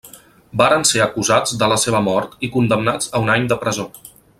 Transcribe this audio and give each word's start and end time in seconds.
Varen 0.61 0.85
ser 0.91 1.01
acusats 1.05 1.53
de 1.65 1.69
la 1.75 1.79
seva 1.85 2.03
mort 2.09 2.35
i 2.49 2.53
condemnats 2.59 3.15
a 3.19 3.23
un 3.27 3.35
any 3.39 3.51
de 3.53 3.63
presó. 3.67 3.91